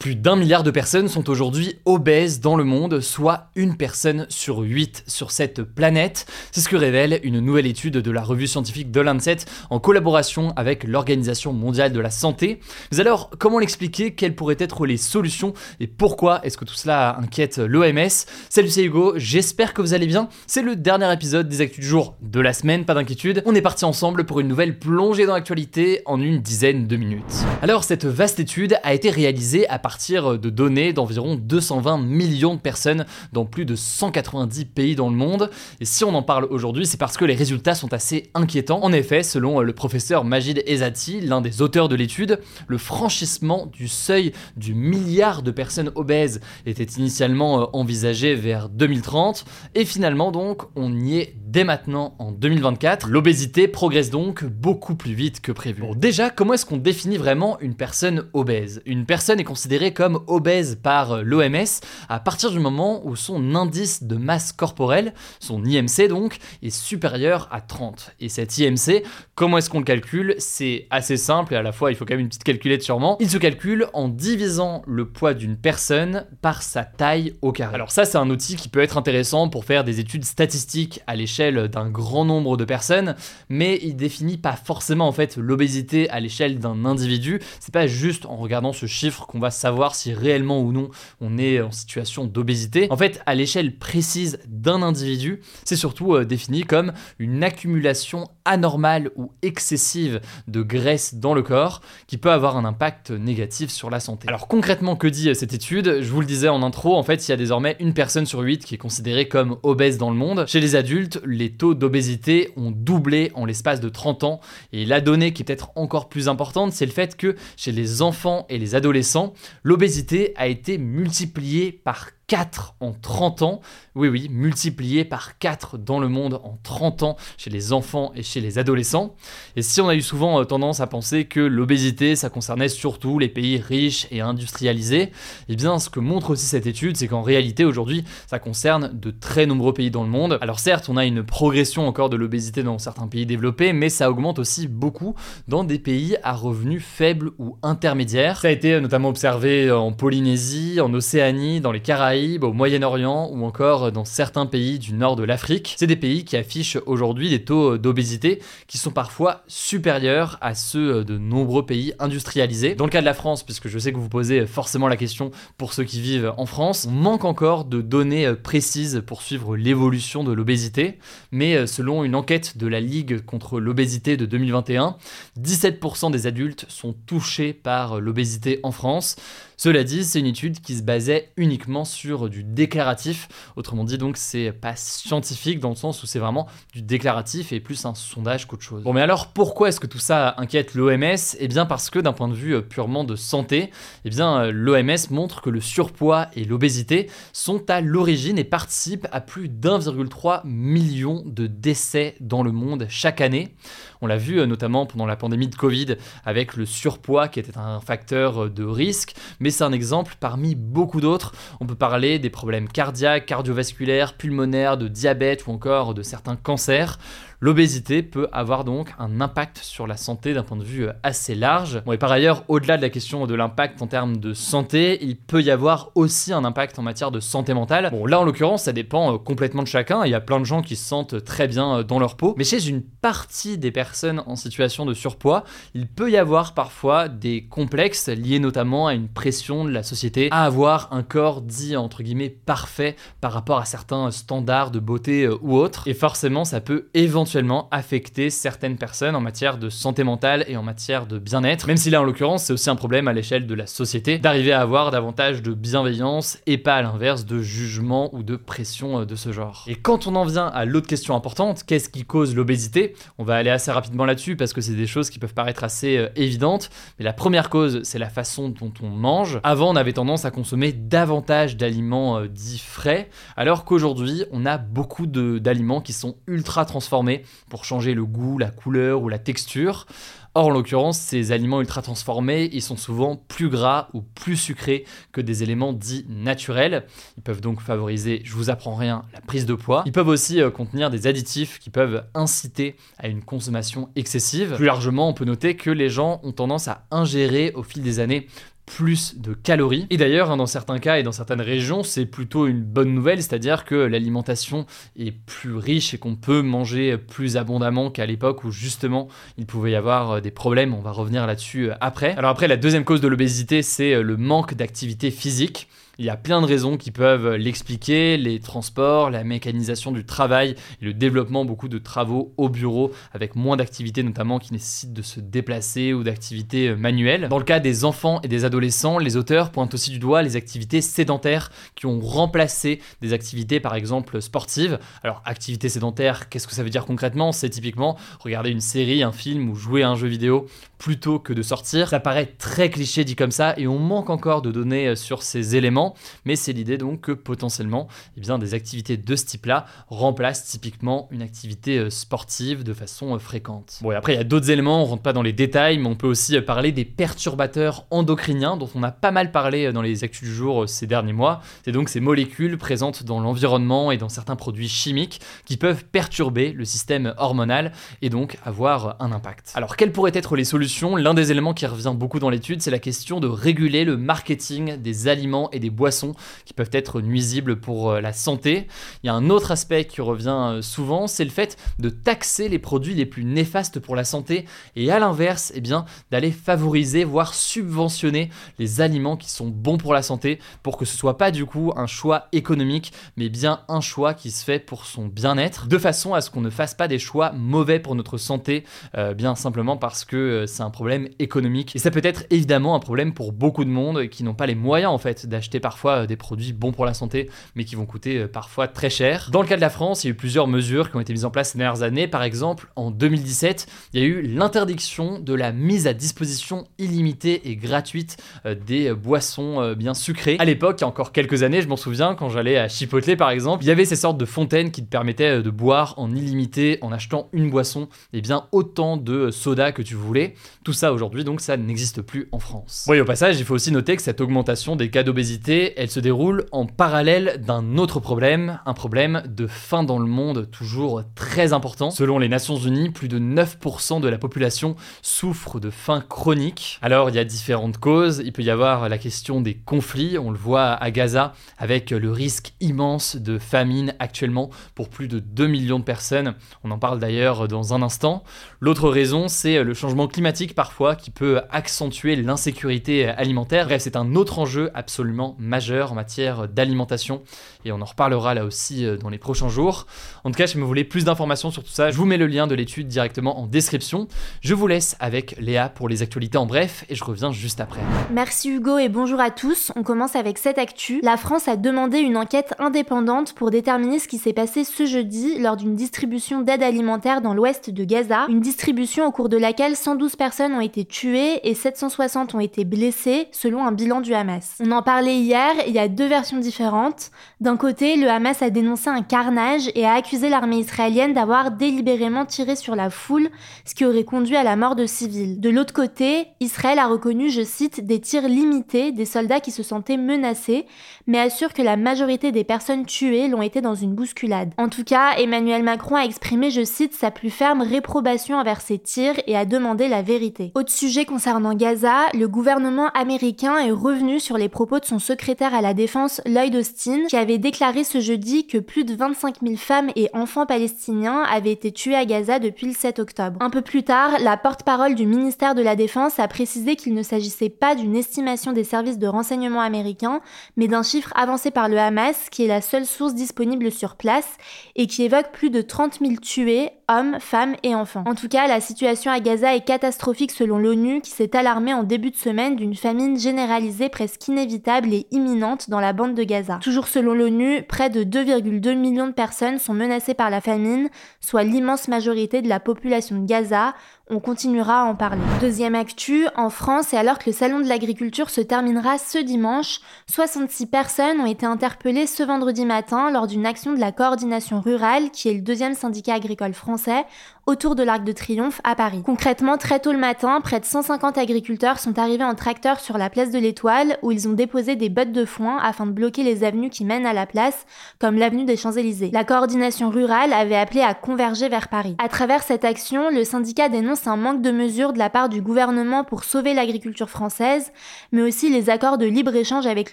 Plus 0.00 0.16
d'un 0.16 0.34
milliard 0.34 0.62
de 0.62 0.70
personnes 0.70 1.08
sont 1.08 1.28
aujourd'hui 1.28 1.74
obèses 1.84 2.40
dans 2.40 2.56
le 2.56 2.64
monde, 2.64 3.00
soit 3.00 3.50
une 3.54 3.76
personne 3.76 4.24
sur 4.30 4.60
huit 4.60 5.04
sur 5.06 5.30
cette 5.30 5.62
planète. 5.62 6.24
C'est 6.52 6.62
ce 6.62 6.70
que 6.70 6.76
révèle 6.76 7.20
une 7.22 7.38
nouvelle 7.38 7.66
étude 7.66 7.98
de 7.98 8.10
la 8.10 8.22
revue 8.22 8.46
scientifique 8.46 8.90
The 8.92 8.96
Lancet 8.96 9.36
en 9.68 9.78
collaboration 9.78 10.54
avec 10.56 10.84
l'Organisation 10.84 11.52
mondiale 11.52 11.92
de 11.92 12.00
la 12.00 12.08
santé. 12.08 12.60
Mais 12.90 13.00
alors, 13.00 13.28
comment 13.38 13.58
l'expliquer? 13.58 14.14
Quelles 14.14 14.34
pourraient 14.34 14.56
être 14.58 14.86
les 14.86 14.96
solutions? 14.96 15.52
Et 15.80 15.86
pourquoi 15.86 16.40
est-ce 16.46 16.56
que 16.56 16.64
tout 16.64 16.72
cela 16.72 17.18
inquiète 17.18 17.58
l'OMS 17.58 18.24
Salut, 18.48 18.70
c'est 18.70 18.82
Hugo, 18.82 19.12
j'espère 19.16 19.74
que 19.74 19.82
vous 19.82 19.92
allez 19.92 20.06
bien. 20.06 20.30
C'est 20.46 20.62
le 20.62 20.76
dernier 20.76 21.12
épisode 21.12 21.46
des 21.46 21.60
Actus 21.60 21.80
du 21.80 21.86
jour 21.86 22.16
de 22.22 22.40
la 22.40 22.54
semaine, 22.54 22.86
pas 22.86 22.94
d'inquiétude. 22.94 23.42
On 23.44 23.54
est 23.54 23.60
parti 23.60 23.84
ensemble 23.84 24.24
pour 24.24 24.40
une 24.40 24.48
nouvelle 24.48 24.78
plongée 24.78 25.26
dans 25.26 25.34
l'actualité 25.34 26.00
en 26.06 26.18
une 26.22 26.40
dizaine 26.40 26.86
de 26.86 26.96
minutes. 26.96 27.44
Alors, 27.60 27.84
cette 27.84 28.06
vaste 28.06 28.40
étude 28.40 28.78
a 28.82 28.94
été 28.94 29.10
réalisée 29.10 29.68
à 29.68 29.78
partir 29.78 29.89
de 29.90 30.50
données 30.50 30.92
d'environ 30.92 31.36
220 31.36 31.98
millions 31.98 32.54
de 32.54 32.60
personnes 32.60 33.06
dans 33.32 33.44
plus 33.44 33.64
de 33.64 33.74
190 33.74 34.66
pays 34.66 34.94
dans 34.94 35.08
le 35.08 35.16
monde. 35.16 35.50
Et 35.80 35.84
si 35.84 36.04
on 36.04 36.14
en 36.14 36.22
parle 36.22 36.44
aujourd'hui, 36.50 36.86
c'est 36.86 36.96
parce 36.96 37.16
que 37.16 37.24
les 37.24 37.34
résultats 37.34 37.74
sont 37.74 37.92
assez 37.92 38.30
inquiétants. 38.34 38.82
En 38.82 38.92
effet, 38.92 39.22
selon 39.22 39.60
le 39.60 39.72
professeur 39.72 40.24
Majid 40.24 40.62
Ezati, 40.66 41.20
l'un 41.20 41.40
des 41.40 41.62
auteurs 41.62 41.88
de 41.88 41.96
l'étude, 41.96 42.40
le 42.66 42.78
franchissement 42.78 43.66
du 43.66 43.88
seuil 43.88 44.32
du 44.56 44.74
milliard 44.74 45.42
de 45.42 45.50
personnes 45.50 45.90
obèses 45.94 46.40
était 46.66 46.84
initialement 46.84 47.62
euh, 47.62 47.66
envisagé 47.72 48.34
vers 48.34 48.68
2030 48.68 49.44
et 49.74 49.84
finalement 49.84 50.32
donc 50.32 50.62
on 50.76 50.94
y 50.94 51.18
est 51.18 51.34
dès 51.46 51.64
maintenant 51.64 52.14
en 52.18 52.32
2024. 52.32 53.08
L'obésité 53.08 53.68
progresse 53.68 54.10
donc 54.10 54.44
beaucoup 54.44 54.94
plus 54.94 55.14
vite 55.14 55.40
que 55.40 55.52
prévu. 55.52 55.82
Bon, 55.82 55.94
déjà, 55.94 56.30
comment 56.30 56.54
est-ce 56.54 56.66
qu'on 56.66 56.76
définit 56.76 57.16
vraiment 57.16 57.58
une 57.60 57.74
personne 57.74 58.26
obèse? 58.32 58.82
Une 58.86 59.06
personne 59.06 59.40
est 59.40 59.44
considérée 59.44 59.79
comme 59.88 60.20
obèse 60.26 60.78
par 60.80 61.22
l'OMS 61.22 61.80
à 62.08 62.20
partir 62.20 62.50
du 62.50 62.60
moment 62.60 63.00
où 63.04 63.16
son 63.16 63.54
indice 63.54 64.02
de 64.02 64.16
masse 64.16 64.52
corporelle, 64.52 65.14
son 65.40 65.64
IMC 65.64 66.08
donc, 66.08 66.36
est 66.62 66.70
supérieur 66.70 67.48
à 67.50 67.60
30. 67.60 68.12
Et 68.20 68.28
cet 68.28 68.58
IMC, 68.58 69.02
comment 69.34 69.58
est-ce 69.58 69.70
qu'on 69.70 69.78
le 69.78 69.84
calcule? 69.84 70.34
C'est 70.38 70.86
assez 70.90 71.16
simple 71.16 71.54
et 71.54 71.56
à 71.56 71.62
la 71.62 71.72
fois 71.72 71.90
il 71.90 71.96
faut 71.96 72.04
quand 72.04 72.14
même 72.14 72.20
une 72.20 72.28
petite 72.28 72.44
calculette 72.44 72.82
sûrement. 72.82 73.16
Il 73.20 73.30
se 73.30 73.38
calcule 73.38 73.86
en 73.94 74.08
divisant 74.08 74.82
le 74.86 75.08
poids 75.08 75.32
d'une 75.32 75.56
personne 75.56 76.26
par 76.42 76.62
sa 76.62 76.84
taille 76.84 77.34
au 77.40 77.52
carré. 77.52 77.74
Alors 77.74 77.90
ça 77.90 78.04
c'est 78.04 78.18
un 78.18 78.28
outil 78.28 78.56
qui 78.56 78.68
peut 78.68 78.80
être 78.80 78.98
intéressant 78.98 79.48
pour 79.48 79.64
faire 79.64 79.84
des 79.84 79.98
études 79.98 80.24
statistiques 80.24 81.00
à 81.06 81.16
l'échelle 81.16 81.68
d'un 81.68 81.88
grand 81.88 82.26
nombre 82.26 82.58
de 82.58 82.64
personnes, 82.64 83.16
mais 83.48 83.78
il 83.82 83.96
définit 83.96 84.36
pas 84.36 84.56
forcément 84.56 85.08
en 85.08 85.12
fait 85.12 85.38
l'obésité 85.38 86.10
à 86.10 86.20
l'échelle 86.20 86.58
d'un 86.58 86.84
individu. 86.84 87.40
C'est 87.60 87.72
pas 87.72 87.86
juste 87.86 88.26
en 88.26 88.36
regardant 88.36 88.72
ce 88.72 88.86
chiffre 88.86 89.26
qu'on 89.26 89.38
va 89.38 89.50
savoir 89.50 89.69
si 89.92 90.12
réellement 90.12 90.60
ou 90.60 90.72
non 90.72 90.90
on 91.20 91.38
est 91.38 91.60
en 91.60 91.70
situation 91.70 92.24
d'obésité. 92.24 92.86
En 92.90 92.96
fait, 92.96 93.20
à 93.26 93.34
l'échelle 93.34 93.76
précise 93.76 94.38
d'un 94.46 94.82
individu, 94.82 95.40
c'est 95.64 95.76
surtout 95.76 96.14
euh, 96.14 96.24
défini 96.24 96.64
comme 96.64 96.92
une 97.18 97.42
accumulation 97.42 98.28
anormale 98.44 99.10
ou 99.16 99.32
excessive 99.42 100.20
de 100.48 100.62
graisse 100.62 101.14
dans 101.14 101.34
le 101.34 101.42
corps 101.42 101.80
qui 102.06 102.18
peut 102.18 102.30
avoir 102.30 102.56
un 102.56 102.64
impact 102.64 103.10
négatif 103.10 103.70
sur 103.70 103.90
la 103.90 104.00
santé. 104.00 104.28
Alors 104.28 104.48
concrètement, 104.48 104.96
que 104.96 105.06
dit 105.06 105.30
euh, 105.30 105.34
cette 105.34 105.52
étude? 105.52 106.00
Je 106.00 106.10
vous 106.10 106.20
le 106.20 106.26
disais 106.26 106.48
en 106.48 106.62
intro, 106.62 106.96
en 106.96 107.02
fait, 107.02 107.26
il 107.26 107.30
y 107.30 107.34
a 107.34 107.36
désormais 107.36 107.76
une 107.80 107.94
personne 107.94 108.26
sur 108.26 108.40
huit 108.40 108.64
qui 108.64 108.74
est 108.74 108.78
considérée 108.78 109.28
comme 109.28 109.56
obèse 109.62 109.98
dans 109.98 110.10
le 110.10 110.16
monde. 110.16 110.44
Chez 110.46 110.60
les 110.60 110.76
adultes, 110.76 111.20
les 111.24 111.52
taux 111.52 111.74
d'obésité 111.74 112.50
ont 112.56 112.70
doublé 112.70 113.32
en 113.34 113.44
l'espace 113.44 113.80
de 113.80 113.88
30 113.88 114.24
ans 114.24 114.40
et 114.72 114.84
la 114.84 115.00
donnée 115.00 115.32
qui 115.32 115.42
est 115.42 115.44
peut-être 115.44 115.70
encore 115.76 116.08
plus 116.08 116.28
importante, 116.28 116.72
c'est 116.72 116.86
le 116.86 116.92
fait 116.92 117.16
que 117.16 117.36
chez 117.56 117.72
les 117.72 118.02
enfants 118.02 118.46
et 118.48 118.58
les 118.58 118.74
adolescents, 118.74 119.32
l'obésité 119.62 120.32
a 120.36 120.46
été 120.46 120.78
multipliée 120.78 121.72
par 121.72 122.10
4 122.30 122.76
en 122.78 122.92
30 122.92 123.42
ans. 123.42 123.60
Oui, 123.96 124.06
oui, 124.06 124.28
multiplié 124.30 125.04
par 125.04 125.36
4 125.38 125.78
dans 125.78 125.98
le 125.98 126.06
monde 126.06 126.34
en 126.44 126.60
30 126.62 127.02
ans 127.02 127.16
chez 127.36 127.50
les 127.50 127.72
enfants 127.72 128.12
et 128.14 128.22
chez 128.22 128.40
les 128.40 128.56
adolescents. 128.56 129.16
Et 129.56 129.62
si 129.62 129.80
on 129.80 129.88
a 129.88 129.96
eu 129.96 130.00
souvent 130.00 130.40
euh, 130.40 130.44
tendance 130.44 130.78
à 130.78 130.86
penser 130.86 131.24
que 131.24 131.40
l'obésité, 131.40 132.14
ça 132.14 132.30
concernait 132.30 132.68
surtout 132.68 133.18
les 133.18 133.28
pays 133.28 133.58
riches 133.58 134.06
et 134.12 134.20
industrialisés, 134.20 135.10
eh 135.48 135.56
bien, 135.56 135.80
ce 135.80 135.90
que 135.90 135.98
montre 135.98 136.30
aussi 136.30 136.46
cette 136.46 136.68
étude, 136.68 136.96
c'est 136.96 137.08
qu'en 137.08 137.22
réalité, 137.22 137.64
aujourd'hui, 137.64 138.04
ça 138.28 138.38
concerne 138.38 138.92
de 138.94 139.10
très 139.10 139.46
nombreux 139.46 139.74
pays 139.74 139.90
dans 139.90 140.04
le 140.04 140.08
monde. 140.08 140.38
Alors 140.40 140.60
certes, 140.60 140.88
on 140.88 140.96
a 140.96 141.04
une 141.04 141.24
progression 141.24 141.88
encore 141.88 142.10
de 142.10 142.16
l'obésité 142.16 142.62
dans 142.62 142.78
certains 142.78 143.08
pays 143.08 143.26
développés, 143.26 143.72
mais 143.72 143.88
ça 143.88 144.08
augmente 144.08 144.38
aussi 144.38 144.68
beaucoup 144.68 145.16
dans 145.48 145.64
des 145.64 145.80
pays 145.80 146.16
à 146.22 146.34
revenus 146.34 146.84
faibles 146.84 147.32
ou 147.40 147.56
intermédiaires. 147.64 148.38
Ça 148.38 148.48
a 148.48 148.52
été 148.52 148.80
notamment 148.80 149.08
observé 149.08 149.72
en 149.72 149.90
Polynésie, 149.90 150.80
en 150.80 150.94
Océanie, 150.94 151.60
dans 151.60 151.72
les 151.72 151.80
Caraïbes, 151.80 152.19
au 152.20 152.52
Moyen-Orient 152.52 153.30
ou 153.32 153.44
encore 153.44 153.92
dans 153.92 154.04
certains 154.04 154.46
pays 154.46 154.78
du 154.78 154.92
nord 154.92 155.16
de 155.16 155.24
l'Afrique. 155.24 155.74
C'est 155.78 155.86
des 155.86 155.96
pays 155.96 156.24
qui 156.24 156.36
affichent 156.36 156.76
aujourd'hui 156.86 157.30
des 157.30 157.44
taux 157.44 157.78
d'obésité 157.78 158.42
qui 158.66 158.78
sont 158.78 158.90
parfois 158.90 159.42
supérieurs 159.46 160.38
à 160.40 160.54
ceux 160.54 161.04
de 161.04 161.16
nombreux 161.16 161.64
pays 161.64 161.94
industrialisés. 161.98 162.74
Dans 162.74 162.84
le 162.84 162.90
cas 162.90 163.00
de 163.00 163.06
la 163.06 163.14
France, 163.14 163.42
puisque 163.42 163.68
je 163.68 163.78
sais 163.78 163.92
que 163.92 163.98
vous 163.98 164.08
posez 164.08 164.46
forcément 164.46 164.88
la 164.88 164.96
question 164.96 165.30
pour 165.56 165.72
ceux 165.72 165.84
qui 165.84 166.00
vivent 166.00 166.32
en 166.36 166.46
France, 166.46 166.86
on 166.88 166.92
manque 166.92 167.24
encore 167.24 167.64
de 167.64 167.80
données 167.80 168.34
précises 168.34 169.02
pour 169.06 169.22
suivre 169.22 169.56
l'évolution 169.56 170.22
de 170.22 170.32
l'obésité, 170.32 170.98
mais 171.32 171.66
selon 171.66 172.04
une 172.04 172.14
enquête 172.14 172.58
de 172.58 172.66
la 172.66 172.80
Ligue 172.80 173.24
contre 173.24 173.60
l'obésité 173.60 174.16
de 174.16 174.26
2021, 174.26 174.96
17% 175.40 176.10
des 176.10 176.26
adultes 176.26 176.66
sont 176.68 176.92
touchés 176.92 177.52
par 177.52 178.00
l'obésité 178.00 178.60
en 178.62 178.72
France. 178.72 179.16
Cela 179.62 179.84
dit, 179.84 180.04
c'est 180.04 180.20
une 180.20 180.26
étude 180.26 180.62
qui 180.62 180.74
se 180.74 180.82
basait 180.82 181.32
uniquement 181.36 181.84
sur 181.84 182.30
du 182.30 182.42
déclaratif. 182.42 183.28
Autrement 183.56 183.84
dit, 183.84 183.98
donc, 183.98 184.16
c'est 184.16 184.52
pas 184.52 184.74
scientifique 184.74 185.60
dans 185.60 185.68
le 185.68 185.74
sens 185.74 186.02
où 186.02 186.06
c'est 186.06 186.18
vraiment 186.18 186.46
du 186.72 186.80
déclaratif 186.80 187.52
et 187.52 187.60
plus 187.60 187.84
un 187.84 187.94
sondage 187.94 188.46
qu'autre 188.46 188.62
chose. 188.62 188.82
Bon, 188.82 188.94
mais 188.94 189.02
alors 189.02 189.34
pourquoi 189.34 189.68
est-ce 189.68 189.78
que 189.78 189.86
tout 189.86 189.98
ça 189.98 190.34
inquiète 190.38 190.74
l'OMS 190.74 191.36
Eh 191.38 191.46
bien, 191.46 191.66
parce 191.66 191.90
que 191.90 191.98
d'un 191.98 192.14
point 192.14 192.28
de 192.28 192.32
vue 192.32 192.54
euh, 192.54 192.62
purement 192.62 193.04
de 193.04 193.16
santé, 193.16 193.70
eh 194.06 194.08
bien, 194.08 194.44
euh, 194.44 194.50
l'OMS 194.50 195.10
montre 195.10 195.42
que 195.42 195.50
le 195.50 195.60
surpoids 195.60 196.28
et 196.34 196.46
l'obésité 196.46 197.10
sont 197.34 197.70
à 197.70 197.82
l'origine 197.82 198.38
et 198.38 198.44
participent 198.44 199.08
à 199.12 199.20
plus 199.20 199.50
d'1,3 199.50 200.40
million 200.46 201.22
de 201.26 201.46
décès 201.46 202.16
dans 202.20 202.42
le 202.42 202.52
monde 202.52 202.86
chaque 202.88 203.20
année. 203.20 203.54
On 204.00 204.06
l'a 204.06 204.16
vu 204.16 204.40
euh, 204.40 204.46
notamment 204.46 204.86
pendant 204.86 205.04
la 205.04 205.16
pandémie 205.16 205.48
de 205.48 205.54
Covid 205.54 205.96
avec 206.24 206.56
le 206.56 206.64
surpoids 206.64 207.28
qui 207.28 207.40
était 207.40 207.58
un 207.58 207.80
facteur 207.80 208.48
de 208.48 208.64
risque, 208.64 209.14
c'est 209.50 209.64
un 209.64 209.72
exemple 209.72 210.14
parmi 210.20 210.54
beaucoup 210.54 211.00
d'autres. 211.00 211.32
On 211.60 211.66
peut 211.66 211.74
parler 211.74 212.18
des 212.18 212.30
problèmes 212.30 212.68
cardiaques, 212.68 213.26
cardiovasculaires, 213.26 214.14
pulmonaires, 214.14 214.78
de 214.78 214.88
diabète 214.88 215.46
ou 215.46 215.50
encore 215.50 215.94
de 215.94 216.02
certains 216.02 216.36
cancers. 216.36 216.98
L'obésité 217.42 218.02
peut 218.02 218.28
avoir 218.32 218.64
donc 218.64 218.92
un 218.98 219.22
impact 219.22 219.60
sur 219.62 219.86
la 219.86 219.96
santé 219.96 220.34
d'un 220.34 220.42
point 220.42 220.58
de 220.58 220.62
vue 220.62 220.88
euh, 220.88 220.92
assez 221.02 221.34
large. 221.34 221.82
Bon, 221.86 221.92
et 221.92 221.96
par 221.96 222.12
ailleurs, 222.12 222.44
au-delà 222.48 222.76
de 222.76 222.82
la 222.82 222.90
question 222.90 223.26
de 223.26 223.34
l'impact 223.34 223.80
en 223.80 223.86
termes 223.86 224.18
de 224.18 224.34
santé, 224.34 224.98
il 225.00 225.16
peut 225.16 225.40
y 225.40 225.50
avoir 225.50 225.90
aussi 225.94 226.34
un 226.34 226.44
impact 226.44 226.78
en 226.78 226.82
matière 226.82 227.10
de 227.10 227.18
santé 227.18 227.54
mentale. 227.54 227.88
Bon, 227.92 228.04
là 228.04 228.20
en 228.20 228.24
l'occurrence, 228.24 228.64
ça 228.64 228.74
dépend 228.74 229.14
euh, 229.14 229.16
complètement 229.16 229.62
de 229.62 229.68
chacun. 229.68 230.04
Il 230.04 230.10
y 230.10 230.14
a 230.14 230.20
plein 230.20 230.38
de 230.38 230.44
gens 230.44 230.60
qui 230.60 230.76
se 230.76 230.86
sentent 230.86 231.24
très 231.24 231.48
bien 231.48 231.78
euh, 231.78 231.82
dans 231.82 231.98
leur 231.98 232.18
peau. 232.18 232.34
Mais 232.36 232.44
chez 232.44 232.68
une 232.68 232.82
partie 232.82 233.56
des 233.56 233.70
personnes 233.70 234.22
en 234.26 234.36
situation 234.36 234.84
de 234.84 234.92
surpoids, 234.92 235.44
il 235.72 235.86
peut 235.86 236.10
y 236.10 236.18
avoir 236.18 236.52
parfois 236.52 237.08
des 237.08 237.46
complexes 237.46 238.10
liés 238.10 238.38
notamment 238.38 238.86
à 238.86 238.92
une 238.92 239.08
pression 239.08 239.64
de 239.64 239.70
la 239.70 239.82
société 239.82 240.28
à 240.30 240.44
avoir 240.44 240.88
un 240.92 241.02
corps 241.02 241.40
dit 241.40 241.74
entre 241.74 242.02
guillemets 242.02 242.28
parfait 242.28 242.96
par 243.22 243.32
rapport 243.32 243.56
à 243.56 243.64
certains 243.64 244.10
standards 244.10 244.72
de 244.72 244.78
beauté 244.78 245.26
ou 245.26 245.56
autres. 245.56 245.88
Et 245.88 245.94
forcément, 245.94 246.44
ça 246.44 246.60
peut 246.60 246.90
éventuellement 246.92 247.29
affecter 247.70 248.30
certaines 248.30 248.76
personnes 248.76 249.14
en 249.14 249.20
matière 249.20 249.58
de 249.58 249.68
santé 249.68 250.04
mentale 250.04 250.44
et 250.48 250.56
en 250.56 250.62
matière 250.62 251.06
de 251.06 251.18
bien-être, 251.18 251.66
même 251.66 251.76
si 251.76 251.90
là 251.90 252.00
en 252.00 252.04
l'occurrence 252.04 252.44
c'est 252.44 252.52
aussi 252.52 252.70
un 252.70 252.76
problème 252.76 253.08
à 253.08 253.12
l'échelle 253.12 253.46
de 253.46 253.54
la 253.54 253.66
société 253.66 254.18
d'arriver 254.18 254.52
à 254.52 254.60
avoir 254.60 254.90
davantage 254.90 255.42
de 255.42 255.52
bienveillance 255.52 256.38
et 256.46 256.58
pas 256.58 256.76
à 256.76 256.82
l'inverse 256.82 257.24
de 257.26 257.40
jugement 257.40 258.14
ou 258.14 258.22
de 258.22 258.36
pression 258.36 259.00
euh, 259.00 259.04
de 259.04 259.14
ce 259.14 259.32
genre. 259.32 259.64
Et 259.66 259.76
quand 259.76 260.06
on 260.06 260.16
en 260.16 260.24
vient 260.24 260.46
à 260.46 260.64
l'autre 260.64 260.86
question 260.86 261.14
importante, 261.14 261.64
qu'est-ce 261.64 261.88
qui 261.88 262.04
cause 262.04 262.34
l'obésité? 262.34 262.94
On 263.18 263.24
va 263.24 263.36
aller 263.36 263.50
assez 263.50 263.70
rapidement 263.70 264.04
là-dessus 264.04 264.36
parce 264.36 264.52
que 264.52 264.60
c'est 264.60 264.74
des 264.74 264.86
choses 264.86 265.10
qui 265.10 265.18
peuvent 265.18 265.34
paraître 265.34 265.64
assez 265.64 265.96
euh, 265.96 266.08
évidentes, 266.16 266.70
mais 266.98 267.04
la 267.04 267.12
première 267.12 267.50
cause 267.50 267.80
c'est 267.82 267.98
la 267.98 268.10
façon 268.10 268.48
dont 268.48 268.72
on 268.82 268.88
mange. 268.88 269.40
Avant 269.42 269.70
on 269.70 269.76
avait 269.76 269.92
tendance 269.92 270.24
à 270.24 270.30
consommer 270.30 270.72
davantage 270.72 271.56
d'aliments 271.56 272.18
euh, 272.18 272.28
dits 272.28 272.62
frais, 272.64 273.08
alors 273.36 273.64
qu'aujourd'hui 273.64 274.24
on 274.32 274.46
a 274.46 274.58
beaucoup 274.58 275.06
d'aliments 275.06 275.80
qui 275.80 275.92
sont 275.92 276.16
ultra 276.26 276.64
transformés 276.64 277.19
pour 277.48 277.64
changer 277.64 277.94
le 277.94 278.04
goût, 278.04 278.38
la 278.38 278.50
couleur 278.50 279.02
ou 279.02 279.08
la 279.08 279.18
texture. 279.18 279.86
Or, 280.34 280.46
en 280.46 280.50
l'occurrence, 280.50 280.96
ces 280.96 281.32
aliments 281.32 281.60
ultra 281.60 281.82
transformés, 281.82 282.48
ils 282.52 282.62
sont 282.62 282.76
souvent 282.76 283.16
plus 283.16 283.48
gras 283.48 283.88
ou 283.94 284.00
plus 284.00 284.36
sucrés 284.36 284.84
que 285.10 285.20
des 285.20 285.42
éléments 285.42 285.72
dits 285.72 286.06
naturels. 286.08 286.86
Ils 287.16 287.22
peuvent 287.22 287.40
donc 287.40 287.60
favoriser, 287.60 288.22
je 288.24 288.34
vous 288.34 288.48
apprends 288.48 288.76
rien, 288.76 289.02
la 289.12 289.20
prise 289.20 289.44
de 289.44 289.54
poids. 289.54 289.82
Ils 289.86 289.92
peuvent 289.92 290.06
aussi 290.06 290.40
euh, 290.40 290.50
contenir 290.50 290.88
des 290.88 291.08
additifs 291.08 291.58
qui 291.58 291.68
peuvent 291.68 292.04
inciter 292.14 292.76
à 292.98 293.08
une 293.08 293.24
consommation 293.24 293.88
excessive. 293.96 294.54
Plus 294.54 294.66
largement, 294.66 295.08
on 295.08 295.14
peut 295.14 295.24
noter 295.24 295.56
que 295.56 295.70
les 295.70 295.88
gens 295.88 296.20
ont 296.22 296.32
tendance 296.32 296.68
à 296.68 296.86
ingérer 296.92 297.50
au 297.56 297.64
fil 297.64 297.82
des 297.82 297.98
années 297.98 298.28
plus 298.76 299.18
de 299.18 299.34
calories. 299.34 299.86
Et 299.90 299.96
d'ailleurs, 299.96 300.30
hein, 300.30 300.36
dans 300.36 300.46
certains 300.46 300.78
cas 300.78 300.98
et 300.98 301.02
dans 301.02 301.10
certaines 301.10 301.40
régions, 301.40 301.82
c'est 301.82 302.06
plutôt 302.06 302.46
une 302.46 302.62
bonne 302.62 302.94
nouvelle, 302.94 303.20
c'est-à-dire 303.20 303.64
que 303.64 303.74
l'alimentation 303.74 304.64
est 304.96 305.10
plus 305.10 305.56
riche 305.56 305.92
et 305.92 305.98
qu'on 305.98 306.14
peut 306.14 306.40
manger 306.40 306.96
plus 306.96 307.36
abondamment 307.36 307.90
qu'à 307.90 308.06
l'époque 308.06 308.44
où 308.44 308.52
justement 308.52 309.08
il 309.38 309.46
pouvait 309.46 309.72
y 309.72 309.74
avoir 309.74 310.10
euh, 310.12 310.20
des 310.20 310.30
problèmes. 310.30 310.72
On 310.72 310.80
va 310.80 310.92
revenir 310.92 311.26
là-dessus 311.26 311.70
euh, 311.70 311.74
après. 311.80 312.14
Alors 312.16 312.30
après, 312.30 312.46
la 312.46 312.56
deuxième 312.56 312.84
cause 312.84 313.00
de 313.00 313.08
l'obésité, 313.08 313.62
c'est 313.62 313.94
euh, 313.94 314.02
le 314.02 314.16
manque 314.16 314.54
d'activité 314.54 315.10
physique. 315.10 315.68
Il 316.00 316.06
y 316.06 316.08
a 316.08 316.16
plein 316.16 316.40
de 316.40 316.46
raisons 316.46 316.78
qui 316.78 316.92
peuvent 316.92 317.34
l'expliquer, 317.34 318.16
les 318.16 318.40
transports, 318.40 319.10
la 319.10 319.22
mécanisation 319.22 319.92
du 319.92 320.06
travail 320.06 320.54
le 320.80 320.94
développement 320.94 321.44
beaucoup 321.44 321.68
de 321.68 321.76
travaux 321.76 322.32
au 322.38 322.48
bureau 322.48 322.90
avec 323.12 323.36
moins 323.36 323.58
d'activités 323.58 324.02
notamment 324.02 324.38
qui 324.38 324.54
nécessitent 324.54 324.94
de 324.94 325.02
se 325.02 325.20
déplacer 325.20 325.92
ou 325.92 326.02
d'activités 326.02 326.68
euh, 326.68 326.74
manuelles. 326.74 327.28
Dans 327.28 327.36
le 327.36 327.44
cas 327.44 327.60
des 327.60 327.84
enfants 327.84 328.18
et 328.22 328.28
des 328.28 328.46
adolescents, 328.46 328.96
les 328.96 329.18
auteurs 329.18 329.50
pointent 329.50 329.74
aussi 329.74 329.90
du 329.90 329.98
doigt 329.98 330.22
les 330.22 330.36
activités 330.36 330.80
sédentaires 330.80 331.50
qui 331.74 331.84
ont 331.84 332.00
remplacé 332.00 332.80
des 333.02 333.12
activités 333.12 333.60
par 333.60 333.74
exemple 333.74 334.22
sportives. 334.22 334.78
Alors 335.02 335.20
activité 335.26 335.68
sédentaire, 335.68 336.30
qu'est-ce 336.30 336.48
que 336.48 336.54
ça 336.54 336.62
veut 336.62 336.70
dire 336.70 336.86
concrètement? 336.86 337.30
C'est 337.32 337.50
typiquement 337.50 337.98
regarder 338.20 338.48
une 338.48 338.62
série, 338.62 339.02
un 339.02 339.12
film 339.12 339.50
ou 339.50 339.54
jouer 339.54 339.82
à 339.82 339.90
un 339.90 339.96
jeu 339.96 340.08
vidéo 340.08 340.46
plutôt 340.78 341.18
que 341.18 341.34
de 341.34 341.42
sortir. 341.42 341.88
Ça 341.88 342.00
paraît 342.00 342.24
très 342.24 342.70
cliché 342.70 343.04
dit 343.04 343.16
comme 343.16 343.32
ça 343.32 343.52
et 343.58 343.66
on 343.66 343.78
manque 343.78 344.08
encore 344.08 344.40
de 344.40 344.50
données 344.50 344.88
euh, 344.88 344.96
sur 344.96 345.22
ces 345.22 345.56
éléments 345.56 345.89
mais 346.24 346.36
c'est 346.36 346.52
l'idée 346.52 346.78
donc 346.78 347.00
que 347.00 347.12
potentiellement 347.12 347.88
eh 348.16 348.20
bien, 348.20 348.38
des 348.38 348.54
activités 348.54 348.96
de 348.96 349.16
ce 349.16 349.24
type-là 349.24 349.66
remplacent 349.88 350.46
typiquement 350.46 351.08
une 351.10 351.22
activité 351.22 351.78
euh, 351.78 351.90
sportive 351.90 352.64
de 352.64 352.72
façon 352.72 353.14
euh, 353.14 353.18
fréquente. 353.18 353.78
Bon, 353.82 353.92
et 353.92 353.94
après, 353.94 354.14
il 354.14 354.16
y 354.16 354.20
a 354.20 354.24
d'autres 354.24 354.50
éléments, 354.50 354.82
on 354.82 354.86
rentre 354.86 355.02
pas 355.02 355.12
dans 355.12 355.22
les 355.22 355.32
détails, 355.32 355.78
mais 355.78 355.88
on 355.88 355.96
peut 355.96 356.06
aussi 356.06 356.36
euh, 356.36 356.42
parler 356.42 356.72
des 356.72 356.84
perturbateurs 356.84 357.86
endocriniens 357.90 358.56
dont 358.56 358.68
on 358.74 358.82
a 358.82 358.90
pas 358.90 359.10
mal 359.10 359.32
parlé 359.32 359.72
dans 359.72 359.82
les 359.82 360.04
actus 360.04 360.28
du 360.28 360.34
jour 360.34 360.68
ces 360.68 360.86
derniers 360.86 361.12
mois. 361.12 361.40
C'est 361.64 361.72
donc 361.72 361.88
ces 361.88 362.00
molécules 362.00 362.58
présentes 362.58 363.04
dans 363.04 363.20
l'environnement 363.20 363.90
et 363.90 363.96
dans 363.96 364.08
certains 364.08 364.36
produits 364.36 364.68
chimiques 364.68 365.20
qui 365.44 365.56
peuvent 365.56 365.84
perturber 365.84 366.52
le 366.52 366.64
système 366.64 367.14
hormonal 367.16 367.72
et 368.02 368.10
donc 368.10 368.38
avoir 368.44 368.96
un 369.00 369.12
impact. 369.12 369.52
Alors, 369.54 369.76
quelles 369.76 369.92
pourraient 369.92 370.12
être 370.14 370.36
les 370.36 370.44
solutions? 370.44 370.96
L'un 370.96 371.14
des 371.14 371.30
éléments 371.30 371.54
qui 371.54 371.66
revient 371.66 371.94
beaucoup 371.94 372.18
dans 372.18 372.30
l'étude, 372.30 372.62
c'est 372.62 372.70
la 372.70 372.78
question 372.78 373.20
de 373.20 373.26
réguler 373.26 373.84
le 373.84 373.96
marketing 373.96 374.76
des 374.76 375.08
aliments 375.08 375.50
et 375.52 375.58
des 375.58 375.69
boissons 375.70 376.14
qui 376.44 376.54
peuvent 376.54 376.70
être 376.72 377.00
nuisibles 377.00 377.60
pour 377.60 377.90
euh, 377.90 378.00
la 378.00 378.12
santé. 378.12 378.66
Il 379.02 379.06
y 379.06 379.10
a 379.10 379.14
un 379.14 379.30
autre 379.30 379.50
aspect 379.50 379.84
qui 379.84 380.00
revient 380.00 380.28
euh, 380.28 380.62
souvent, 380.62 381.06
c'est 381.06 381.24
le 381.24 381.30
fait 381.30 381.56
de 381.78 381.88
taxer 381.88 382.48
les 382.48 382.58
produits 382.58 382.94
les 382.94 383.06
plus 383.06 383.24
néfastes 383.24 383.80
pour 383.80 383.96
la 383.96 384.04
santé 384.04 384.46
et 384.76 384.90
à 384.90 384.98
l'inverse, 384.98 385.52
eh 385.54 385.60
bien, 385.60 385.84
d'aller 386.10 386.30
favoriser, 386.30 387.04
voire 387.04 387.34
subventionner 387.34 388.30
les 388.58 388.80
aliments 388.80 389.16
qui 389.16 389.30
sont 389.30 389.48
bons 389.48 389.78
pour 389.78 389.94
la 389.94 390.02
santé 390.02 390.38
pour 390.62 390.76
que 390.76 390.84
ce 390.84 390.96
soit 390.96 391.18
pas 391.18 391.30
du 391.30 391.46
coup 391.46 391.72
un 391.76 391.86
choix 391.86 392.28
économique, 392.32 392.92
mais 393.16 393.28
bien 393.28 393.60
un 393.68 393.80
choix 393.80 394.14
qui 394.14 394.30
se 394.30 394.44
fait 394.44 394.58
pour 394.58 394.86
son 394.86 395.06
bien-être, 395.06 395.66
de 395.66 395.78
façon 395.78 396.14
à 396.14 396.20
ce 396.20 396.30
qu'on 396.30 396.40
ne 396.40 396.50
fasse 396.50 396.74
pas 396.74 396.88
des 396.88 396.98
choix 396.98 397.32
mauvais 397.32 397.80
pour 397.80 397.94
notre 397.94 398.18
santé, 398.18 398.64
euh, 398.96 399.14
bien 399.14 399.34
simplement 399.34 399.76
parce 399.76 400.04
que 400.04 400.44
c'est 400.46 400.62
un 400.62 400.70
problème 400.70 401.08
économique. 401.18 401.74
Et 401.76 401.78
ça 401.78 401.90
peut 401.90 402.00
être 402.02 402.24
évidemment 402.30 402.74
un 402.74 402.80
problème 402.80 403.14
pour 403.14 403.32
beaucoup 403.32 403.64
de 403.64 403.70
monde 403.70 404.08
qui 404.08 404.24
n'ont 404.24 404.34
pas 404.34 404.46
les 404.46 404.54
moyens 404.54 404.92
en 404.92 404.98
fait 404.98 405.26
d'acheter 405.26 405.59
par 405.60 405.70
parfois 405.70 406.02
euh, 406.02 406.06
des 406.06 406.16
produits 406.16 406.52
bons 406.52 406.72
pour 406.72 406.84
la 406.84 406.94
santé, 406.94 407.30
mais 407.54 407.64
qui 407.64 407.76
vont 407.76 407.86
coûter 407.86 408.18
euh, 408.18 408.26
parfois 408.26 408.66
très 408.66 408.90
cher. 408.90 409.28
Dans 409.30 409.40
le 409.40 409.46
cas 409.46 409.54
de 409.54 409.60
la 409.60 409.70
France, 409.70 410.02
il 410.02 410.08
y 410.08 410.10
a 410.10 410.12
eu 410.12 410.16
plusieurs 410.16 410.48
mesures 410.48 410.90
qui 410.90 410.96
ont 410.96 411.00
été 411.00 411.12
mises 411.12 411.24
en 411.24 411.30
place 411.30 411.52
ces 411.52 411.58
dernières 411.58 411.82
années. 411.82 412.08
Par 412.08 412.24
exemple, 412.24 412.66
en 412.74 412.90
2017, 412.90 413.68
il 413.92 414.00
y 414.00 414.02
a 414.02 414.06
eu 414.06 414.22
l'interdiction 414.22 415.20
de 415.20 415.32
la 415.32 415.52
mise 415.52 415.86
à 415.86 415.94
disposition 415.94 416.66
illimitée 416.78 417.48
et 417.48 417.54
gratuite 417.54 418.16
euh, 418.46 418.56
des 418.56 418.92
boissons 418.92 419.74
bien 419.74 419.94
sucrées. 419.94 420.36
À 420.40 420.44
l'époque, 420.44 420.78
il 420.80 420.82
y 420.82 420.84
a 420.84 420.88
encore 420.88 421.12
quelques 421.12 421.44
années, 421.44 421.62
je 421.62 421.68
m'en 421.68 421.76
souviens, 421.76 422.16
quand 422.16 422.30
j'allais 422.30 422.56
à 422.56 422.66
Chipotle 422.66 423.16
par 423.16 423.30
exemple, 423.30 423.62
il 423.62 423.68
y 423.68 423.70
avait 423.70 423.84
ces 423.84 423.96
sortes 423.96 424.18
de 424.18 424.24
fontaines 424.24 424.72
qui 424.72 424.82
te 424.82 424.88
permettaient 424.88 425.40
de 425.40 425.50
boire 425.50 425.94
en 425.98 426.12
illimité 426.12 426.78
en 426.80 426.90
achetant 426.90 427.28
une 427.32 427.48
boisson 427.48 427.88
et 428.12 428.20
bien 428.20 428.46
autant 428.50 428.96
de 428.96 429.30
soda 429.30 429.70
que 429.70 429.82
tu 429.82 429.94
voulais. 429.94 430.34
Tout 430.64 430.72
ça 430.72 430.92
aujourd'hui, 430.92 431.22
donc, 431.22 431.40
ça 431.40 431.56
n'existe 431.56 432.02
plus 432.02 432.28
en 432.32 432.40
France. 432.40 432.86
Oui, 432.88 432.98
au 432.98 433.04
passage, 433.04 433.38
il 433.38 433.44
faut 433.44 433.54
aussi 433.54 433.70
noter 433.70 433.94
que 433.96 434.02
cette 434.02 434.20
augmentation 434.20 434.74
des 434.74 434.90
cas 434.90 435.02
d'obésité 435.02 435.49
elle 435.50 435.90
se 435.90 435.98
déroule 435.98 436.46
en 436.52 436.64
parallèle 436.64 437.42
d'un 437.44 437.76
autre 437.76 437.98
problème, 437.98 438.60
un 438.66 438.74
problème 438.74 439.22
de 439.26 439.48
faim 439.48 439.82
dans 439.82 439.98
le 439.98 440.06
monde 440.06 440.48
toujours 440.50 441.02
très 441.16 441.52
important. 441.52 441.90
Selon 441.90 442.18
les 442.18 442.28
Nations 442.28 442.56
Unies, 442.56 442.90
plus 442.90 443.08
de 443.08 443.18
9% 443.18 444.00
de 444.00 444.08
la 444.08 444.18
population 444.18 444.76
souffre 445.02 445.58
de 445.58 445.70
faim 445.70 446.04
chronique. 446.08 446.78
Alors 446.82 447.10
il 447.10 447.16
y 447.16 447.18
a 447.18 447.24
différentes 447.24 447.78
causes, 447.78 448.22
il 448.24 448.32
peut 448.32 448.42
y 448.42 448.50
avoir 448.50 448.88
la 448.88 448.98
question 448.98 449.40
des 449.40 449.54
conflits, 449.54 450.18
on 450.18 450.30
le 450.30 450.38
voit 450.38 450.72
à 450.72 450.90
Gaza 450.90 451.32
avec 451.58 451.90
le 451.90 452.12
risque 452.12 452.52
immense 452.60 453.16
de 453.16 453.38
famine 453.38 453.94
actuellement 453.98 454.50
pour 454.74 454.88
plus 454.88 455.08
de 455.08 455.18
2 455.18 455.48
millions 455.48 455.80
de 455.80 455.84
personnes, 455.84 456.34
on 456.62 456.70
en 456.70 456.78
parle 456.78 457.00
d'ailleurs 457.00 457.48
dans 457.48 457.74
un 457.74 457.82
instant. 457.82 458.22
L'autre 458.60 458.88
raison 458.88 459.26
c'est 459.26 459.64
le 459.64 459.74
changement 459.74 460.06
climatique 460.06 460.54
parfois 460.54 460.94
qui 460.94 461.10
peut 461.10 461.40
accentuer 461.50 462.14
l'insécurité 462.14 463.08
alimentaire. 463.08 463.66
Bref, 463.66 463.82
c'est 463.82 463.96
un 463.96 464.14
autre 464.14 464.38
enjeu 464.38 464.70
absolument 464.74 465.36
majeur 465.40 465.92
en 465.92 465.94
matière 465.94 466.46
d'alimentation 466.46 467.22
et 467.64 467.72
on 467.72 467.80
en 467.80 467.84
reparlera 467.84 468.34
là 468.34 468.44
aussi 468.44 468.84
euh, 468.84 468.96
dans 468.96 469.08
les 469.08 469.18
prochains 469.18 469.48
jours. 469.48 469.86
En 470.24 470.30
tout 470.30 470.36
cas, 470.36 470.46
si 470.46 470.58
vous 470.58 470.66
voulez 470.66 470.84
plus 470.84 471.04
d'informations 471.04 471.50
sur 471.50 471.62
tout 471.62 471.70
ça, 471.70 471.90
je 471.90 471.96
vous 471.96 472.04
mets 472.04 472.16
le 472.16 472.26
lien 472.26 472.46
de 472.46 472.54
l'étude 472.54 472.88
directement 472.88 473.40
en 473.40 473.46
description. 473.46 474.08
Je 474.40 474.54
vous 474.54 474.66
laisse 474.66 474.96
avec 475.00 475.36
Léa 475.38 475.68
pour 475.68 475.88
les 475.88 476.02
actualités 476.02 476.38
en 476.38 476.46
bref 476.46 476.84
et 476.88 476.94
je 476.94 477.04
reviens 477.04 477.32
juste 477.32 477.60
après. 477.60 477.80
Merci 478.12 478.50
Hugo 478.50 478.78
et 478.78 478.88
bonjour 478.88 479.20
à 479.20 479.30
tous. 479.30 479.72
On 479.76 479.82
commence 479.82 480.16
avec 480.16 480.38
cette 480.38 480.58
actu. 480.58 481.00
La 481.02 481.16
France 481.16 481.48
a 481.48 481.56
demandé 481.56 481.98
une 481.98 482.16
enquête 482.16 482.54
indépendante 482.58 483.34
pour 483.34 483.50
déterminer 483.50 483.98
ce 483.98 484.08
qui 484.08 484.18
s'est 484.18 484.32
passé 484.32 484.64
ce 484.64 484.86
jeudi 484.86 485.38
lors 485.38 485.56
d'une 485.56 485.74
distribution 485.74 486.42
d'aide 486.42 486.62
alimentaire 486.62 487.20
dans 487.20 487.34
l'ouest 487.34 487.70
de 487.70 487.84
Gaza. 487.84 488.26
Une 488.28 488.40
distribution 488.40 489.06
au 489.06 489.12
cours 489.12 489.28
de 489.28 489.36
laquelle 489.36 489.76
112 489.76 490.16
personnes 490.16 490.52
ont 490.52 490.60
été 490.60 490.84
tuées 490.84 491.48
et 491.48 491.54
760 491.54 492.34
ont 492.34 492.40
été 492.40 492.64
blessées 492.64 493.28
selon 493.32 493.64
un 493.64 493.72
bilan 493.72 494.00
du 494.00 494.14
Hamas. 494.14 494.56
On 494.60 494.70
en 494.72 494.82
parlait 494.82 495.16
hier 495.16 495.52
il 495.66 495.72
y 495.72 495.78
a 495.78 495.88
deux 495.88 496.06
versions 496.06 496.38
différentes. 496.38 497.10
D'un 497.50 497.56
côté, 497.56 497.96
le 497.96 498.08
Hamas 498.08 498.42
a 498.42 498.50
dénoncé 498.50 498.90
un 498.90 499.02
carnage 499.02 499.72
et 499.74 499.84
a 499.84 499.94
accusé 499.94 500.28
l'armée 500.28 500.58
israélienne 500.58 501.14
d'avoir 501.14 501.50
délibérément 501.50 502.24
tiré 502.24 502.54
sur 502.54 502.76
la 502.76 502.90
foule, 502.90 503.28
ce 503.64 503.74
qui 503.74 503.84
aurait 503.84 504.04
conduit 504.04 504.36
à 504.36 504.44
la 504.44 504.54
mort 504.54 504.76
de 504.76 504.86
civils. 504.86 505.40
De 505.40 505.50
l'autre 505.50 505.74
côté, 505.74 506.28
Israël 506.38 506.78
a 506.78 506.86
reconnu, 506.86 507.28
je 507.28 507.42
cite, 507.42 507.84
des 507.84 508.00
tirs 508.00 508.28
limités 508.28 508.92
des 508.92 509.04
soldats 509.04 509.40
qui 509.40 509.50
se 509.50 509.64
sentaient 509.64 509.96
menacés, 509.96 510.64
mais 511.08 511.18
assure 511.18 511.52
que 511.52 511.60
la 511.60 511.76
majorité 511.76 512.30
des 512.30 512.44
personnes 512.44 512.86
tuées 512.86 513.26
l'ont 513.26 513.42
été 513.42 513.60
dans 513.60 513.74
une 513.74 513.96
bousculade. 513.96 514.54
En 514.56 514.68
tout 514.68 514.84
cas, 514.84 515.16
Emmanuel 515.18 515.64
Macron 515.64 515.96
a 515.96 516.04
exprimé, 516.04 516.52
je 516.52 516.62
cite, 516.62 516.94
sa 516.94 517.10
plus 517.10 517.30
ferme 517.30 517.62
réprobation 517.62 518.36
envers 518.36 518.60
ces 518.60 518.78
tirs 518.78 519.20
et 519.26 519.36
a 519.36 519.44
demandé 519.44 519.88
la 519.88 520.02
vérité. 520.02 520.52
Autre 520.54 520.70
sujet 520.70 521.04
concernant 521.04 521.54
Gaza, 521.54 522.06
le 522.14 522.28
gouvernement 522.28 522.90
américain 522.94 523.58
est 523.58 523.72
revenu 523.72 524.20
sur 524.20 524.38
les 524.38 524.48
propos 524.48 524.78
de 524.78 524.84
son 524.84 525.00
secrétaire 525.00 525.52
à 525.52 525.62
la 525.62 525.74
défense 525.74 526.20
Lloyd 526.26 526.54
Austin, 526.54 527.06
qui 527.08 527.16
avait 527.16 527.39
déclaré 527.40 527.84
ce 527.84 528.00
jeudi 528.00 528.46
que 528.46 528.58
plus 528.58 528.84
de 528.84 528.94
25 528.94 529.36
000 529.42 529.56
femmes 529.56 529.90
et 529.96 530.08
enfants 530.12 530.46
palestiniens 530.46 531.22
avaient 531.22 531.52
été 531.52 531.72
tués 531.72 531.96
à 531.96 532.04
Gaza 532.04 532.38
depuis 532.38 532.66
le 532.66 532.72
7 532.72 532.98
octobre. 532.98 533.38
Un 533.40 533.50
peu 533.50 533.62
plus 533.62 533.82
tard, 533.82 534.12
la 534.20 534.36
porte-parole 534.36 534.94
du 534.94 535.06
ministère 535.06 535.54
de 535.54 535.62
la 535.62 535.76
Défense 535.76 536.18
a 536.18 536.28
précisé 536.28 536.76
qu'il 536.76 536.94
ne 536.94 537.02
s'agissait 537.02 537.48
pas 537.48 537.74
d'une 537.74 537.96
estimation 537.96 538.52
des 538.52 538.64
services 538.64 538.98
de 538.98 539.06
renseignement 539.06 539.60
américains, 539.60 540.20
mais 540.56 540.68
d'un 540.68 540.82
chiffre 540.82 541.12
avancé 541.16 541.50
par 541.50 541.68
le 541.68 541.78
Hamas, 541.78 542.28
qui 542.30 542.44
est 542.44 542.48
la 542.48 542.60
seule 542.60 542.86
source 542.86 543.14
disponible 543.14 543.72
sur 543.72 543.96
place, 543.96 544.36
et 544.76 544.86
qui 544.86 545.02
évoque 545.02 545.32
plus 545.32 545.50
de 545.50 545.62
30 545.62 545.98
000 546.00 546.14
tués 546.16 546.70
hommes, 546.90 547.18
femmes 547.20 547.54
et 547.62 547.74
enfants. 547.74 548.04
En 548.06 548.14
tout 548.14 548.28
cas, 548.28 548.48
la 548.48 548.60
situation 548.60 549.10
à 549.10 549.20
Gaza 549.20 549.54
est 549.54 549.64
catastrophique 549.64 550.32
selon 550.32 550.58
l'ONU 550.58 551.00
qui 551.00 551.10
s'est 551.10 551.36
alarmée 551.36 551.72
en 551.72 551.84
début 551.84 552.10
de 552.10 552.16
semaine 552.16 552.56
d'une 552.56 552.74
famine 552.74 553.18
généralisée 553.18 553.88
presque 553.88 554.26
inévitable 554.28 554.92
et 554.92 555.06
imminente 555.10 555.70
dans 555.70 555.80
la 555.80 555.92
bande 555.92 556.14
de 556.14 556.24
Gaza. 556.24 556.58
Toujours 556.60 556.88
selon 556.88 557.14
l'ONU, 557.14 557.62
près 557.62 557.90
de 557.90 558.02
2,2 558.02 558.74
millions 558.74 559.06
de 559.06 559.12
personnes 559.12 559.58
sont 559.58 559.74
menacées 559.74 560.14
par 560.14 560.30
la 560.30 560.40
famine, 560.40 560.88
soit 561.20 561.44
l'immense 561.44 561.88
majorité 561.88 562.42
de 562.42 562.48
la 562.48 562.60
population 562.60 563.20
de 563.20 563.26
Gaza, 563.26 563.74
on 564.10 564.18
continuera 564.18 564.82
à 564.82 564.84
en 564.84 564.94
parler. 564.94 565.22
Deuxième 565.40 565.74
actu, 565.74 566.26
en 566.36 566.50
France, 566.50 566.92
et 566.92 566.96
alors 566.96 567.18
que 567.18 567.30
le 567.30 567.34
salon 567.34 567.60
de 567.60 567.68
l'agriculture 567.68 568.28
se 568.28 568.40
terminera 568.40 568.98
ce 568.98 569.18
dimanche, 569.18 569.80
66 570.08 570.66
personnes 570.66 571.20
ont 571.20 571.26
été 571.26 571.46
interpellées 571.46 572.06
ce 572.06 572.24
vendredi 572.24 572.66
matin 572.66 573.10
lors 573.10 573.28
d'une 573.28 573.46
action 573.46 573.72
de 573.72 573.78
la 573.78 573.92
coordination 573.92 574.60
rurale, 574.60 575.10
qui 575.10 575.28
est 575.28 575.34
le 575.34 575.40
deuxième 575.40 575.74
syndicat 575.74 576.14
agricole 576.14 576.54
français, 576.54 577.04
autour 577.50 577.74
de 577.74 577.82
l'Arc 577.82 578.04
de 578.04 578.12
Triomphe 578.12 578.60
à 578.62 578.76
Paris. 578.76 579.02
Concrètement, 579.04 579.58
très 579.58 579.80
tôt 579.80 579.90
le 579.90 579.98
matin, 579.98 580.40
près 580.40 580.60
de 580.60 580.64
150 580.64 581.18
agriculteurs 581.18 581.80
sont 581.80 581.98
arrivés 581.98 582.22
en 582.22 582.36
tracteur 582.36 582.78
sur 582.78 582.96
la 582.96 583.10
place 583.10 583.32
de 583.32 583.40
l'Étoile 583.40 583.98
où 584.02 584.12
ils 584.12 584.28
ont 584.28 584.34
déposé 584.34 584.76
des 584.76 584.88
bottes 584.88 585.10
de 585.10 585.24
foin 585.24 585.58
afin 585.60 585.86
de 585.86 585.90
bloquer 585.90 586.22
les 586.22 586.44
avenues 586.44 586.70
qui 586.70 586.84
mènent 586.84 587.06
à 587.06 587.12
la 587.12 587.26
place, 587.26 587.66
comme 587.98 588.14
l'avenue 588.16 588.44
des 588.44 588.56
Champs-Élysées. 588.56 589.10
La 589.12 589.24
coordination 589.24 589.90
rurale 589.90 590.32
avait 590.32 590.54
appelé 590.56 590.80
à 590.80 590.94
converger 590.94 591.48
vers 591.48 591.66
Paris. 591.66 591.96
À 591.98 592.08
travers 592.08 592.44
cette 592.44 592.64
action, 592.64 593.10
le 593.10 593.24
syndicat 593.24 593.68
dénonce 593.68 594.06
un 594.06 594.16
manque 594.16 594.42
de 594.42 594.52
mesures 594.52 594.92
de 594.92 594.98
la 594.98 595.10
part 595.10 595.28
du 595.28 595.42
gouvernement 595.42 596.04
pour 596.04 596.22
sauver 596.22 596.54
l'agriculture 596.54 597.10
française, 597.10 597.72
mais 598.12 598.22
aussi 598.22 598.48
les 598.48 598.70
accords 598.70 598.96
de 598.96 599.06
libre-échange 599.06 599.66
avec 599.66 599.92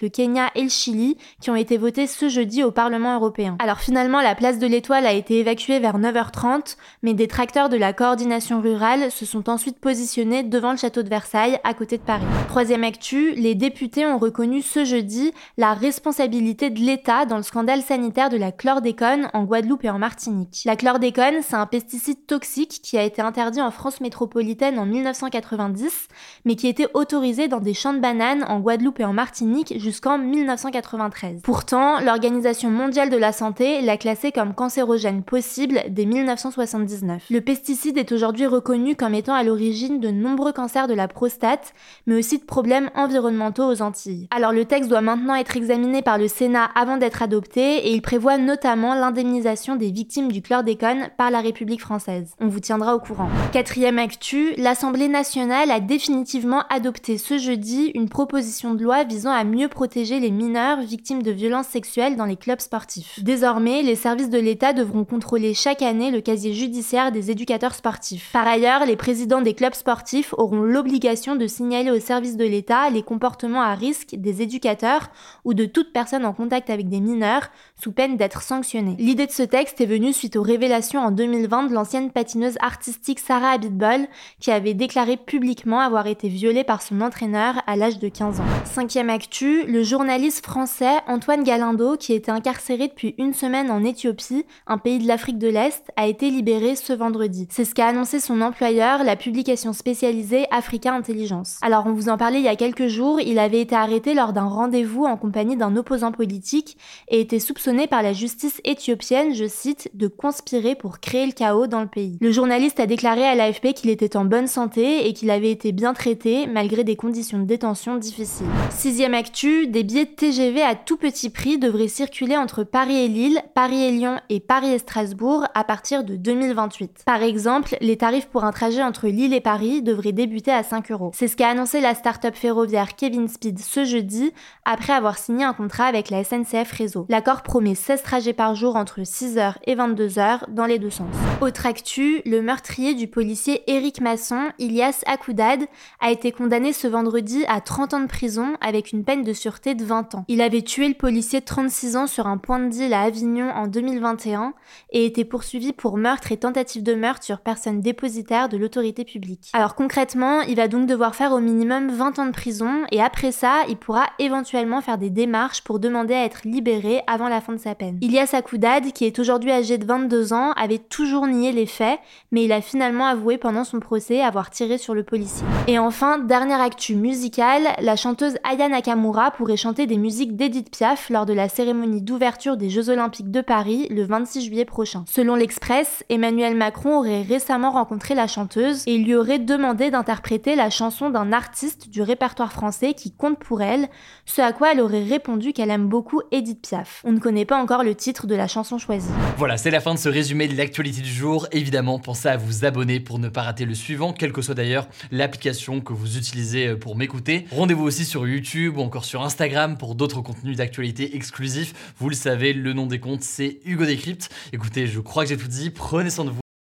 le 0.00 0.10
Kenya 0.10 0.50
et 0.54 0.62
le 0.62 0.68
Chili 0.68 1.16
qui 1.40 1.50
ont 1.50 1.56
été 1.56 1.76
votés 1.76 2.06
ce 2.06 2.28
jeudi 2.28 2.62
au 2.62 2.70
Parlement 2.70 3.16
européen. 3.16 3.56
Alors 3.58 3.80
finalement, 3.80 4.22
la 4.22 4.36
place 4.36 4.60
de 4.60 4.66
l'Étoile 4.68 5.06
a 5.06 5.12
été 5.12 5.40
évacuée 5.40 5.80
vers 5.80 5.98
9h30, 5.98 6.76
mais 7.02 7.14
des 7.14 7.26
tracteurs 7.26 7.47
acteurs 7.48 7.70
de 7.70 7.78
la 7.78 7.94
coordination 7.94 8.60
rurale 8.60 9.10
se 9.10 9.24
sont 9.24 9.48
ensuite 9.48 9.78
positionnés 9.78 10.42
devant 10.42 10.72
le 10.72 10.76
château 10.76 11.02
de 11.02 11.08
Versailles, 11.08 11.58
à 11.64 11.72
côté 11.72 11.96
de 11.96 12.02
Paris. 12.02 12.26
Troisième 12.48 12.84
actu, 12.84 13.32
les 13.32 13.54
députés 13.54 14.04
ont 14.04 14.18
reconnu 14.18 14.60
ce 14.60 14.84
jeudi 14.84 15.32
la 15.56 15.72
responsabilité 15.72 16.68
de 16.68 16.78
l'État 16.78 17.24
dans 17.24 17.38
le 17.38 17.42
scandale 17.42 17.80
sanitaire 17.80 18.28
de 18.28 18.36
la 18.36 18.52
chlordécone 18.52 19.30
en 19.32 19.44
Guadeloupe 19.44 19.84
et 19.84 19.88
en 19.88 19.98
Martinique. 19.98 20.60
La 20.66 20.76
chlordécone, 20.76 21.36
c'est 21.40 21.54
un 21.54 21.64
pesticide 21.64 22.26
toxique 22.26 22.80
qui 22.82 22.98
a 22.98 23.02
été 23.02 23.22
interdit 23.22 23.62
en 23.62 23.70
France 23.70 24.02
métropolitaine 24.02 24.78
en 24.78 24.84
1990, 24.84 26.08
mais 26.44 26.54
qui 26.54 26.68
était 26.68 26.88
autorisé 26.92 27.48
dans 27.48 27.60
des 27.60 27.72
champs 27.72 27.94
de 27.94 28.00
bananes 28.00 28.44
en 28.46 28.60
Guadeloupe 28.60 29.00
et 29.00 29.06
en 29.06 29.14
Martinique 29.14 29.72
jusqu'en 29.78 30.18
1993. 30.18 31.40
Pourtant, 31.44 31.98
l'Organisation 32.00 32.68
mondiale 32.68 33.08
de 33.08 33.16
la 33.16 33.32
santé 33.32 33.80
l'a 33.80 33.96
classé 33.96 34.32
comme 34.32 34.52
cancérogène 34.52 35.22
possible 35.22 35.80
dès 35.88 36.04
1979. 36.04 37.27
Le 37.30 37.42
pesticide 37.42 37.98
est 37.98 38.10
aujourd'hui 38.12 38.46
reconnu 38.46 38.96
comme 38.96 39.12
étant 39.12 39.34
à 39.34 39.42
l'origine 39.42 40.00
de 40.00 40.08
nombreux 40.08 40.54
cancers 40.54 40.86
de 40.86 40.94
la 40.94 41.08
prostate, 41.08 41.74
mais 42.06 42.14
aussi 42.16 42.38
de 42.38 42.44
problèmes 42.44 42.88
environnementaux 42.94 43.70
aux 43.70 43.82
Antilles. 43.82 44.28
Alors 44.30 44.52
le 44.52 44.64
texte 44.64 44.88
doit 44.88 45.02
maintenant 45.02 45.34
être 45.34 45.54
examiné 45.54 46.00
par 46.00 46.16
le 46.16 46.26
Sénat 46.26 46.70
avant 46.74 46.96
d'être 46.96 47.20
adopté 47.20 47.86
et 47.86 47.92
il 47.92 48.00
prévoit 48.00 48.38
notamment 48.38 48.94
l'indemnisation 48.94 49.76
des 49.76 49.90
victimes 49.90 50.32
du 50.32 50.40
chlordécone 50.40 51.10
par 51.18 51.30
la 51.30 51.40
République 51.40 51.82
française. 51.82 52.32
On 52.40 52.48
vous 52.48 52.60
tiendra 52.60 52.96
au 52.96 52.98
courant. 52.98 53.28
Quatrième 53.52 53.98
actu, 53.98 54.54
l'Assemblée 54.56 55.08
nationale 55.08 55.70
a 55.70 55.80
définitivement 55.80 56.62
adopté 56.70 57.18
ce 57.18 57.36
jeudi 57.36 57.90
une 57.94 58.08
proposition 58.08 58.72
de 58.72 58.82
loi 58.82 59.04
visant 59.04 59.32
à 59.32 59.44
mieux 59.44 59.68
protéger 59.68 60.18
les 60.18 60.30
mineurs 60.30 60.80
victimes 60.80 61.22
de 61.22 61.30
violences 61.30 61.68
sexuelles 61.68 62.16
dans 62.16 62.24
les 62.24 62.36
clubs 62.36 62.60
sportifs. 62.60 63.22
Désormais, 63.22 63.82
les 63.82 63.96
services 63.96 64.30
de 64.30 64.38
l'État 64.38 64.72
devront 64.72 65.04
contrôler 65.04 65.52
chaque 65.52 65.82
année 65.82 66.10
le 66.10 66.22
casier 66.22 66.54
judiciaire 66.54 67.12
des 67.12 67.17
éducateurs 67.20 67.74
sportifs. 67.74 68.30
Par 68.32 68.46
ailleurs, 68.46 68.86
les 68.86 68.96
présidents 68.96 69.40
des 69.40 69.54
clubs 69.54 69.74
sportifs 69.74 70.34
auront 70.38 70.62
l'obligation 70.62 71.36
de 71.36 71.46
signaler 71.46 71.90
au 71.90 72.00
service 72.00 72.36
de 72.36 72.44
l'État 72.44 72.90
les 72.90 73.02
comportements 73.02 73.62
à 73.62 73.74
risque 73.74 74.14
des 74.16 74.42
éducateurs 74.42 75.08
ou 75.44 75.54
de 75.54 75.64
toute 75.64 75.92
personne 75.92 76.24
en 76.24 76.32
contact 76.32 76.70
avec 76.70 76.88
des 76.88 77.00
mineurs, 77.00 77.48
sous 77.80 77.92
peine 77.92 78.16
d'être 78.16 78.42
sanctionnés. 78.42 78.96
L'idée 78.98 79.26
de 79.26 79.32
ce 79.32 79.42
texte 79.42 79.80
est 79.80 79.86
venue 79.86 80.12
suite 80.12 80.36
aux 80.36 80.42
révélations 80.42 81.00
en 81.00 81.10
2020 81.10 81.68
de 81.68 81.74
l'ancienne 81.74 82.10
patineuse 82.10 82.56
artistique 82.60 83.18
Sarah 83.18 83.50
Abitbol, 83.50 84.06
qui 84.40 84.50
avait 84.50 84.74
déclaré 84.74 85.16
publiquement 85.16 85.80
avoir 85.80 86.06
été 86.06 86.28
violée 86.28 86.64
par 86.64 86.82
son 86.82 87.00
entraîneur 87.00 87.62
à 87.66 87.76
l'âge 87.76 87.98
de 87.98 88.08
15 88.08 88.40
ans. 88.40 88.44
Cinquième 88.64 89.10
actu, 89.10 89.64
le 89.66 89.82
journaliste 89.82 90.44
français 90.44 90.96
Antoine 91.06 91.44
Galindo, 91.44 91.96
qui 91.96 92.12
était 92.12 92.30
incarcéré 92.30 92.88
depuis 92.88 93.14
une 93.18 93.34
semaine 93.34 93.70
en 93.70 93.84
Éthiopie, 93.84 94.44
un 94.66 94.78
pays 94.78 94.98
de 94.98 95.06
l'Afrique 95.08 95.38
de 95.38 95.48
l'Est, 95.48 95.90
a 95.96 96.06
été 96.06 96.30
libéré 96.30 96.76
ce 96.76 96.92
vendredi 96.92 97.07
c'est 97.50 97.64
ce 97.64 97.74
qu'a 97.74 97.86
annoncé 97.86 98.20
son 98.20 98.40
employeur, 98.40 99.02
la 99.04 99.16
publication 99.16 99.72
spécialisée 99.72 100.46
Africa 100.50 100.92
Intelligence. 100.92 101.58
Alors 101.62 101.86
on 101.86 101.92
vous 101.92 102.08
en 102.08 102.16
parlait 102.16 102.38
il 102.38 102.44
y 102.44 102.48
a 102.48 102.56
quelques 102.56 102.88
jours, 102.88 103.20
il 103.20 103.38
avait 103.38 103.60
été 103.60 103.74
arrêté 103.74 104.14
lors 104.14 104.32
d'un 104.32 104.46
rendez-vous 104.46 105.04
en 105.04 105.16
compagnie 105.16 105.56
d'un 105.56 105.76
opposant 105.76 106.12
politique 106.12 106.76
et 107.08 107.20
était 107.20 107.38
soupçonné 107.38 107.86
par 107.86 108.02
la 108.02 108.12
justice 108.12 108.60
éthiopienne, 108.64 109.34
je 109.34 109.46
cite, 109.46 109.90
de 109.94 110.08
conspirer 110.08 110.74
pour 110.74 111.00
créer 111.00 111.26
le 111.26 111.32
chaos 111.32 111.66
dans 111.66 111.80
le 111.80 111.88
pays. 111.88 112.18
Le 112.20 112.30
journaliste 112.30 112.80
a 112.80 112.86
déclaré 112.86 113.24
à 113.24 113.34
l'AFP 113.34 113.74
qu'il 113.74 113.90
était 113.90 114.16
en 114.16 114.24
bonne 114.24 114.46
santé 114.46 115.08
et 115.08 115.12
qu'il 115.12 115.30
avait 115.30 115.50
été 115.50 115.72
bien 115.72 115.94
traité 115.94 116.46
malgré 116.46 116.84
des 116.84 116.96
conditions 116.96 117.38
de 117.38 117.44
détention 117.44 117.96
difficiles. 117.96 118.46
Sixième 118.70 119.14
actu, 119.14 119.66
des 119.66 119.82
billets 119.82 120.06
de 120.06 120.10
TGV 120.10 120.62
à 120.62 120.74
tout 120.74 120.96
petit 120.96 121.30
prix 121.30 121.58
devraient 121.58 121.88
circuler 121.88 122.36
entre 122.36 122.64
Paris 122.64 122.96
et 122.96 123.08
Lille, 123.08 123.40
Paris 123.54 123.82
et 123.82 123.90
Lyon 123.90 124.16
et 124.28 124.40
Paris 124.40 124.72
et 124.72 124.78
Strasbourg 124.78 125.44
à 125.54 125.64
partir 125.64 126.04
de 126.04 126.16
2028. 126.16 126.97
Par 127.04 127.22
exemple, 127.22 127.76
les 127.80 127.96
tarifs 127.96 128.28
pour 128.28 128.44
un 128.44 128.52
trajet 128.52 128.82
entre 128.82 129.08
Lille 129.08 129.34
et 129.34 129.40
Paris 129.40 129.82
devraient 129.82 130.12
débuter 130.12 130.50
à 130.50 130.62
5 130.62 130.90
euros. 130.90 131.10
C'est 131.14 131.28
ce 131.28 131.36
qu'a 131.36 131.48
annoncé 131.48 131.80
la 131.80 131.94
start-up 131.94 132.34
ferroviaire 132.34 132.96
Kevin 132.96 133.28
Speed 133.28 133.58
ce 133.58 133.84
jeudi, 133.84 134.32
après 134.64 134.92
avoir 134.92 135.18
signé 135.18 135.44
un 135.44 135.52
contrat 135.52 135.84
avec 135.84 136.10
la 136.10 136.24
SNCF 136.24 136.70
Réseau. 136.72 137.06
L'accord 137.08 137.42
promet 137.42 137.74
16 137.74 138.02
trajets 138.02 138.32
par 138.32 138.54
jour 138.54 138.76
entre 138.76 139.00
6h 139.00 139.54
et 139.64 139.74
22h 139.74 140.50
dans 140.50 140.66
les 140.66 140.78
deux 140.78 140.90
sens. 140.90 141.14
Autre 141.40 141.66
actu, 141.66 142.20
le 142.24 142.42
meurtrier 142.42 142.94
du 142.94 143.06
policier 143.06 143.62
Éric 143.70 144.00
Masson, 144.00 144.48
Ilias 144.58 145.02
Akoudad, 145.06 145.60
a 146.00 146.10
été 146.10 146.32
condamné 146.32 146.72
ce 146.72 146.88
vendredi 146.88 147.44
à 147.48 147.60
30 147.60 147.94
ans 147.94 148.00
de 148.00 148.06
prison 148.06 148.56
avec 148.60 148.92
une 148.92 149.04
peine 149.04 149.22
de 149.22 149.32
sûreté 149.32 149.74
de 149.74 149.84
20 149.84 150.14
ans. 150.14 150.24
Il 150.28 150.40
avait 150.40 150.62
tué 150.62 150.88
le 150.88 150.94
policier 150.94 151.40
de 151.40 151.44
36 151.44 151.96
ans 151.96 152.06
sur 152.06 152.26
un 152.26 152.38
point 152.38 152.58
de 152.58 152.68
deal 152.68 152.92
à 152.92 153.02
Avignon 153.02 153.50
en 153.50 153.66
2021 153.66 154.54
et 154.92 155.06
était 155.06 155.24
poursuivi 155.24 155.72
pour 155.72 155.96
meurtre 155.96 156.32
et 156.32 156.36
tentative 156.36 156.82
de 156.82 156.87
meurtre 156.94 157.24
sur 157.24 157.40
personne 157.40 157.80
dépositaire 157.80 158.48
de 158.48 158.56
l'autorité 158.56 159.04
publique. 159.04 159.50
Alors 159.52 159.74
concrètement, 159.74 160.40
il 160.42 160.56
va 160.56 160.68
donc 160.68 160.86
devoir 160.86 161.14
faire 161.14 161.32
au 161.32 161.40
minimum 161.40 161.90
20 161.90 162.18
ans 162.18 162.26
de 162.26 162.32
prison 162.32 162.84
et 162.92 163.00
après 163.00 163.32
ça, 163.32 163.62
il 163.68 163.76
pourra 163.76 164.06
éventuellement 164.18 164.80
faire 164.80 164.98
des 164.98 165.10
démarches 165.10 165.62
pour 165.62 165.78
demander 165.78 166.14
à 166.14 166.24
être 166.24 166.42
libéré 166.44 167.02
avant 167.06 167.28
la 167.28 167.40
fin 167.40 167.52
de 167.52 167.58
sa 167.58 167.74
peine. 167.74 167.98
Ilias 168.00 168.30
Akoudad, 168.32 168.92
qui 168.92 169.04
est 169.04 169.18
aujourd'hui 169.18 169.50
âgé 169.50 169.78
de 169.78 169.86
22 169.86 170.32
ans, 170.32 170.52
avait 170.52 170.78
toujours 170.78 171.26
nié 171.26 171.52
les 171.52 171.66
faits, 171.66 171.98
mais 172.32 172.44
il 172.44 172.52
a 172.52 172.60
finalement 172.60 173.06
avoué 173.06 173.38
pendant 173.38 173.64
son 173.64 173.80
procès 173.80 174.20
avoir 174.20 174.50
tiré 174.50 174.78
sur 174.78 174.94
le 174.94 175.02
policier. 175.02 175.46
Et 175.66 175.78
enfin, 175.78 176.18
dernière 176.18 176.60
actu 176.60 176.94
musicale, 176.94 177.68
la 177.80 177.96
chanteuse 177.96 178.36
Aya 178.44 178.68
Nakamura 178.68 179.30
pourrait 179.30 179.56
chanter 179.56 179.86
des 179.86 179.96
musiques 179.96 180.36
d'Edith 180.36 180.70
Piaf 180.70 181.10
lors 181.10 181.26
de 181.26 181.32
la 181.32 181.48
cérémonie 181.48 182.02
d'ouverture 182.02 182.56
des 182.56 182.70
Jeux 182.70 182.90
Olympiques 182.90 183.30
de 183.30 183.40
Paris 183.40 183.86
le 183.90 184.04
26 184.04 184.42
juillet 184.42 184.64
prochain. 184.64 185.04
Selon 185.06 185.34
l'Express, 185.34 186.04
Emmanuel 186.08 186.56
Aurait 186.84 187.22
récemment 187.22 187.72
rencontré 187.72 188.14
la 188.14 188.26
chanteuse 188.26 188.82
et 188.86 188.96
lui 188.98 189.14
aurait 189.14 189.38
demandé 189.38 189.90
d'interpréter 189.90 190.56
la 190.56 190.70
chanson 190.70 191.10
d'un 191.10 191.32
artiste 191.32 191.90
du 191.90 192.02
répertoire 192.02 192.52
français 192.52 192.94
qui 192.94 193.12
compte 193.12 193.38
pour 193.38 193.62
elle, 193.62 193.88
ce 194.24 194.40
à 194.40 194.52
quoi 194.52 194.72
elle 194.72 194.80
aurait 194.80 195.02
répondu 195.02 195.52
qu'elle 195.52 195.70
aime 195.70 195.88
beaucoup 195.88 196.22
Edith 196.32 196.62
Piaf. 196.62 197.02
On 197.04 197.12
ne 197.12 197.18
connaît 197.18 197.44
pas 197.44 197.60
encore 197.60 197.84
le 197.84 197.94
titre 197.94 198.26
de 198.26 198.34
la 198.34 198.48
chanson 198.48 198.78
choisie. 198.78 199.10
Voilà, 199.36 199.58
c'est 199.58 199.70
la 199.70 199.80
fin 199.80 199.92
de 199.92 199.98
ce 199.98 200.08
résumé 200.08 200.48
de 200.48 200.56
l'actualité 200.56 201.02
du 201.02 201.10
jour. 201.10 201.46
Évidemment, 201.52 201.98
pensez 201.98 202.28
à 202.28 202.36
vous 202.36 202.64
abonner 202.64 203.00
pour 203.00 203.18
ne 203.18 203.28
pas 203.28 203.42
rater 203.42 203.64
le 203.64 203.74
suivant, 203.74 204.12
quelle 204.12 204.32
que 204.32 204.42
soit 204.42 204.54
d'ailleurs 204.54 204.88
l'application 205.10 205.80
que 205.80 205.92
vous 205.92 206.16
utilisez 206.16 206.74
pour 206.76 206.96
m'écouter. 206.96 207.44
Rendez-vous 207.52 207.84
aussi 207.84 208.04
sur 208.04 208.26
YouTube 208.26 208.78
ou 208.78 208.80
encore 208.80 209.04
sur 209.04 209.22
Instagram 209.22 209.76
pour 209.76 209.94
d'autres 209.94 210.22
contenus 210.22 210.56
d'actualité 210.56 211.14
exclusifs. 211.16 211.92
Vous 211.98 212.08
le 212.08 212.16
savez, 212.16 212.52
le 212.54 212.72
nom 212.72 212.86
des 212.86 212.98
comptes, 212.98 213.22
c'est 213.22 213.60
Hugo 213.64 213.84
Décrypte. 213.84 214.30
Écoutez, 214.52 214.86
je 214.86 215.00
crois 215.00 215.24
que 215.24 215.28
j'ai 215.28 215.36
tout 215.36 215.48
dit. 215.48 215.70
Prenez 215.70 216.10
soin 216.10 216.24
de 216.24 216.30
vous 216.30 216.40